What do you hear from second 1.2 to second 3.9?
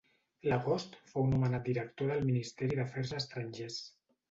nomenat director del Ministeri d'Afers Estrangers.